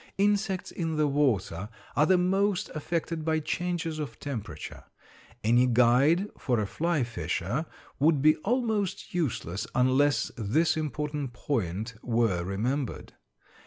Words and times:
Insects 0.17 0.71
in 0.71 0.95
the 0.95 1.05
water 1.05 1.69
are 1.95 2.07
the 2.07 2.17
most 2.17 2.69
affected 2.73 3.23
by 3.23 3.39
changes 3.39 3.99
of 3.99 4.19
temperature. 4.19 4.85
Any 5.43 5.67
guide 5.67 6.27
for 6.39 6.59
a 6.59 6.65
fly 6.65 7.03
fisher 7.03 7.67
would 7.99 8.19
be 8.19 8.35
almost 8.37 9.13
useless 9.13 9.67
unless 9.75 10.31
this 10.35 10.75
important 10.75 11.33
point 11.33 11.93
were 12.01 12.43
remembered. 12.43 13.13